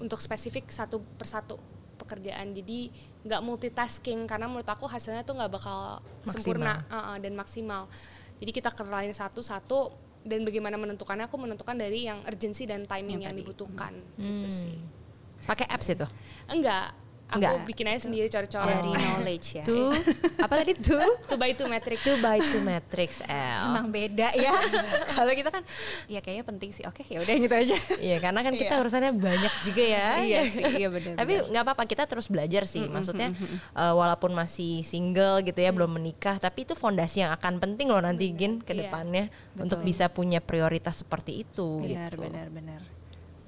[0.01, 1.61] untuk spesifik satu persatu
[2.01, 2.49] pekerjaan.
[2.57, 2.89] Jadi
[3.29, 6.81] nggak multitasking karena menurut aku hasilnya tuh nggak bakal sempurna.
[6.89, 7.85] Uh, uh, dan maksimal.
[8.41, 13.37] Jadi kita kerjain satu-satu dan bagaimana menentukannya aku menentukan dari yang urgency dan timing yang,
[13.37, 13.93] dibutuhkan.
[14.17, 15.00] Gitu sih
[15.43, 16.05] Pakai apps itu.
[16.45, 16.93] Enggak,
[17.27, 17.63] aku Enggak.
[17.65, 18.67] bikin aja sendiri cor-coran.
[18.67, 19.63] Dari knowledge ya.
[19.63, 19.89] Two
[20.43, 20.99] apa tadi two?
[21.25, 21.97] Two by two metric.
[21.97, 23.71] Two by two matrix L.
[23.71, 24.51] Emang beda ya.
[25.15, 25.63] Kalau kita kan,
[26.05, 26.83] ya kayaknya penting sih.
[26.83, 27.77] Oke, ya udah gitu aja.
[27.97, 28.81] Iya karena kan kita Iya.
[28.83, 30.07] urusannya banyak juga ya.
[30.27, 31.13] Iya sih, iya benar.
[31.17, 32.83] Tapi nggak apa-apa kita terus belajar sih.
[32.83, 33.31] Maksudnya
[33.73, 37.99] eh, walaupun masih single gitu ya, belum menikah, tapi itu fondasi yang akan penting loh
[37.99, 38.91] nanti Gin ke Iya.
[38.91, 39.87] depannya untuk Betul.
[39.87, 41.79] bisa punya prioritas seperti itu.
[41.81, 42.21] benar, gitu.
[42.21, 42.81] benar, benar.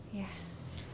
[0.10, 0.30] Ya.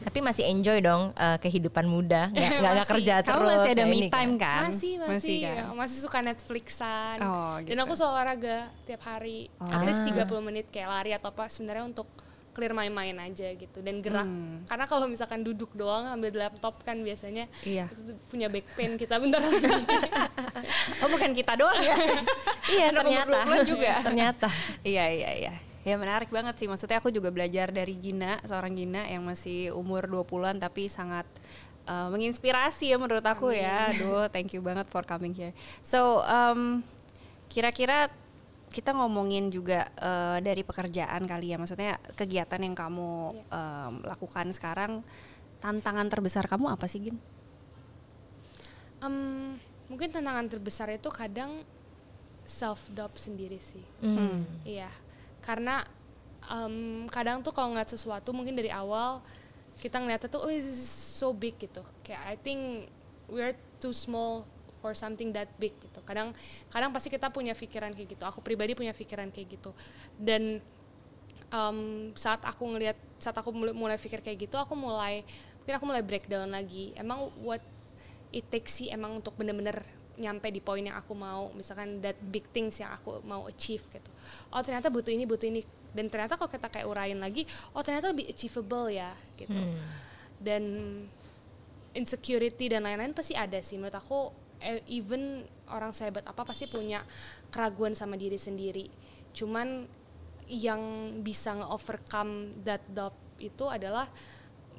[0.00, 2.90] Tapi masih enjoy dong eh, kehidupan muda, nggak nggak- Masih.
[2.90, 3.50] kerja Kamu terus.
[3.54, 4.14] masih ada me ini kan.
[4.16, 4.62] time kan?
[4.66, 5.52] Masih, masih, kan?
[5.52, 7.16] ya, masih suka Netflixan.
[7.20, 7.82] Oh, Dan gitu.
[7.82, 9.52] aku selalu olahraga tiap hari.
[9.56, 9.66] Oh.
[9.66, 10.24] At least Ah.
[10.24, 12.08] 30 menit kayak lari atau apa sebenarnya untuk
[12.50, 14.26] clear main-main aja gitu dan gerak.
[14.26, 14.66] Hmm.
[14.66, 17.86] Karena kalau misalkan duduk doang ambil laptop kan biasanya Iya.
[17.86, 19.70] itu punya back pain kita bentar lagi.
[21.00, 21.96] Oh, bukan kita doang ya.
[22.68, 23.92] Iya ternyata 20 juga.
[24.02, 24.48] ternyata.
[24.82, 25.52] Iya iya iya.
[25.80, 26.68] Ya menarik banget sih.
[26.68, 31.24] Maksudnya aku juga belajar dari Gina, seorang Gina yang masih umur 20-an tapi sangat
[31.88, 33.88] uh, menginspirasi ya menurut aku ya.
[33.88, 35.56] Aduh, thank you banget for coming here.
[35.80, 36.84] So, um,
[37.48, 38.12] kira-kira
[38.70, 41.56] kita ngomongin juga uh, dari pekerjaan kali ya.
[41.56, 45.02] Maksudnya kegiatan yang kamu um, lakukan sekarang
[45.58, 47.16] tantangan terbesar kamu apa sih, Gin?
[49.00, 49.56] Em,
[49.88, 51.64] mungkin tantangan terbesar itu kadang
[52.46, 53.82] self doubt sendiri sih.
[54.04, 54.46] Hmm.
[54.62, 54.88] Iya,
[55.40, 55.84] karena
[56.46, 59.20] em, kadang tuh kalau ngeliat sesuatu mungkin dari awal
[59.80, 61.80] kita ngeliatnya tuh oh this is so big gitu.
[62.04, 62.60] Kayak I think
[63.28, 64.44] we're too small
[64.80, 66.00] for something that big gitu.
[66.04, 66.36] Kadang
[66.68, 68.24] kadang pasti kita punya pikiran kayak gitu.
[68.28, 69.72] Aku pribadi punya pikiran kayak gitu.
[70.20, 70.60] Dan
[71.48, 71.78] em,
[72.16, 75.24] saat aku ngelihat saat aku mulai, mulai pikir kayak gitu, aku mulai
[75.60, 76.92] mungkin aku mulai breakdown lagi.
[76.96, 77.64] Emang what
[78.30, 82.44] it takes sih emang untuk bener-bener nyampe di poin yang aku mau misalkan that big
[82.52, 84.10] things yang aku mau achieve gitu.
[84.52, 85.64] Oh ternyata butuh ini butuh ini.
[85.90, 89.56] Dan ternyata kalau kita kayak urain lagi oh ternyata lebih achievable ya gitu.
[90.36, 90.62] Dan
[91.96, 93.80] insecurity dan lain-lain pasti ada sih.
[93.80, 94.30] Menurut aku
[94.60, 97.02] eh, even orang sehebat apa pasti punya
[97.50, 98.86] keraguan sama diri sendiri.
[99.32, 99.88] Cuman
[100.50, 104.10] yang bisa nge-overcome that doubt itu adalah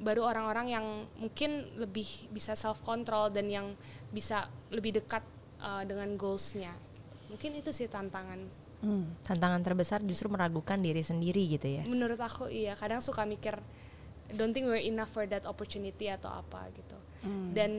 [0.02, 0.86] baru orang-orang yang
[1.16, 3.72] mungkin lebih bisa self control dan yang
[4.10, 5.22] bisa lebih dekat
[5.62, 6.74] uh, dengan goalsnya.
[7.30, 8.42] Mungkin itu sih tantangan.
[8.82, 9.14] Hmm.
[9.22, 11.86] Tantangan terbesar justru meragukan diri sendiri gitu ya.
[11.86, 13.54] menurut aku iya kadang suka mikir
[14.34, 16.98] don't think we're enough for that opportunity atau apa gitu.
[17.54, 17.72] Dan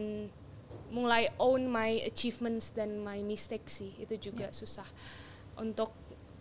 [0.94, 4.88] mulai own my achievements dan my mistakes sih itu juga susah.
[5.60, 5.92] Untuk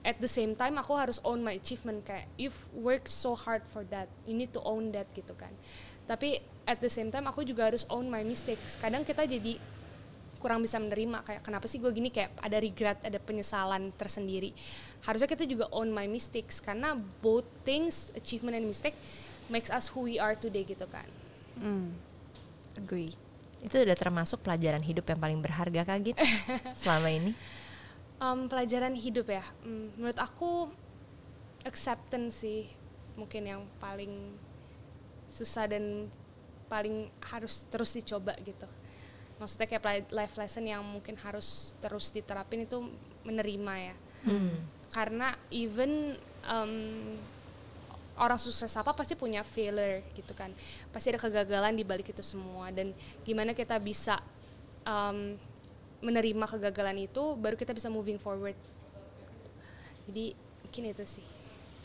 [0.02, 3.86] at the same time aku harus own my achievement kayak you've worked so hard for
[3.88, 5.50] that you need to own that gitu kan
[6.10, 9.58] tapi at the same time aku juga harus own my mistakes kadang kita jadi
[10.42, 14.50] kurang bisa menerima kayak kenapa sih gue gini kayak ada regret ada penyesalan tersendiri
[15.06, 18.98] harusnya kita juga own my mistakes karena both things achievement and mistake
[19.46, 21.06] makes us who we are today gitu kan
[21.58, 21.92] Hmm.
[22.78, 23.12] Agree.
[23.62, 26.18] Itu udah termasuk pelajaran hidup yang paling berharga Kak Git
[26.80, 27.36] selama ini.
[28.22, 29.42] Um, pelajaran hidup ya.
[29.66, 30.70] Hmm, menurut aku
[31.66, 32.70] acceptance sih
[33.18, 34.38] mungkin yang paling
[35.26, 36.06] susah dan
[36.70, 38.70] paling harus terus dicoba gitu.
[39.42, 42.78] Maksudnya kayak life lesson yang mungkin harus terus diterapin itu
[43.26, 43.96] menerima ya.
[44.94, 46.14] Karena even
[46.46, 47.18] um,
[48.14, 50.54] orang sukses apa pasti punya failure gitu kan.
[50.94, 52.70] Pasti ada kegagalan di balik itu semua.
[52.70, 52.94] Dan
[53.26, 54.22] gimana kita bisa
[54.86, 55.34] um,
[56.02, 58.58] menerima kegagalan itu baru kita bisa moving forward
[60.04, 60.34] jadi
[60.66, 61.26] mungkin itu sih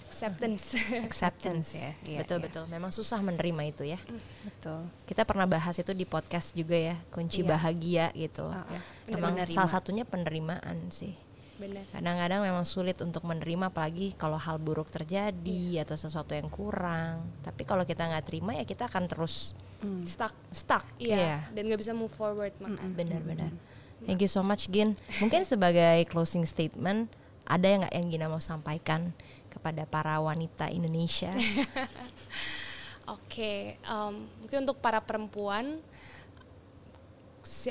[0.08, 0.74] acceptance
[1.08, 2.46] Acceptance ya, iya, betul iya.
[2.50, 2.64] betul.
[2.72, 4.00] Memang susah menerima itu ya.
[4.42, 4.88] Betul.
[5.06, 7.50] Kita pernah bahas itu di podcast juga ya, kunci Iya.
[7.54, 8.48] bahagia gitu.
[8.50, 8.82] Ah, ah.
[9.06, 9.54] Emang Menerima.
[9.54, 11.14] salah satunya penerimaan sih.
[11.58, 17.28] benar Kadang-kadang memang sulit untuk menerima apalagi kalau hal buruk terjadi atau sesuatu yang kurang.
[17.44, 19.54] Tapi kalau kita nggak terima ya kita akan terus
[20.08, 20.82] stuck stuck.
[20.98, 23.52] iya dan nggak bisa move forward makanya Benar-benar.
[24.06, 24.94] Thank you so much Gin.
[25.18, 27.10] Mungkin sebagai closing statement
[27.48, 29.16] ada yang nggak yang Gina mau sampaikan
[29.48, 31.32] kepada para wanita Indonesia?
[33.16, 35.80] Oke, em, mungkin untuk para perempuan,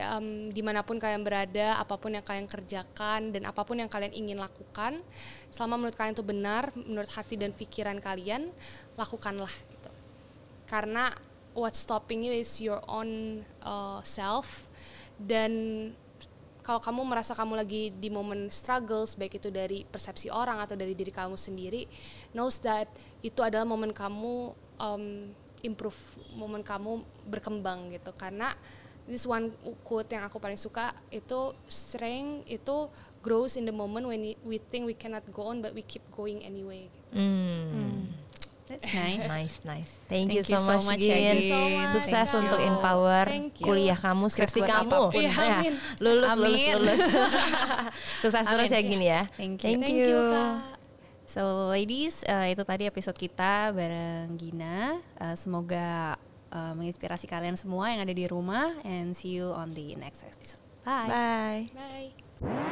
[0.01, 3.93] em, di mana pun kalian berada, apa pun yang kalian kerjakan dan apa pun yang
[3.93, 5.05] kalian ingin lakukan,
[5.53, 8.49] selama menurut kalian itu benar, menurut hati dan pikiran kalian,
[8.97, 9.93] lakukanlah gitu.
[10.65, 11.13] Karena
[11.53, 14.73] what's stopping you is your own uh, self
[15.21, 15.93] dan
[16.67, 20.99] kalau kamu merasa kamu lagi di momen struggles baik itu dari persepsi orang atau dari
[20.99, 21.87] diri kamu sendiri
[22.35, 22.91] knows that
[23.23, 24.51] itu adalah momen kamu
[24.83, 25.31] um,
[25.63, 25.95] improve
[26.35, 28.51] momen kamu berkembang gitu karena
[29.07, 29.55] this one
[29.87, 32.91] quote yang aku paling suka itu strength itu
[33.23, 36.43] grows in the moment when we think we cannot go on but we keep going
[36.43, 37.15] anyway gitu.
[37.15, 38.11] Hmm.
[38.67, 39.23] That's nice.
[39.31, 39.93] Nice, nice.
[40.11, 41.15] Thank, Thank you so you so much, much, Gin.
[41.15, 41.39] ya, Gin.
[41.47, 41.89] So much.
[41.95, 42.67] Sukses Thank untuk you.
[42.67, 43.65] empower Thank you.
[43.65, 44.91] kuliah kamu, Sukses skripsi kamu.
[44.91, 45.23] apa pun.
[45.23, 45.75] Iya, Ya, amin.
[46.03, 46.75] lulus, lulus, Amin.
[46.75, 46.99] lulus.
[48.27, 48.75] Sukses terus Amin.
[48.75, 49.21] ya Gin ya.
[49.39, 49.67] Thank you.
[49.71, 50.11] Thank Thank you.
[50.11, 50.59] you, Kak.
[51.27, 54.99] So ladies, uh, itu tadi episode kita bareng Gina.
[55.15, 56.19] Uh, semoga
[56.51, 60.63] uh, menginspirasi kalian semua yang ada di rumah and see you on the next episode.
[60.83, 61.71] Bye.
[61.75, 62.11] Bye.
[62.43, 62.67] Bye.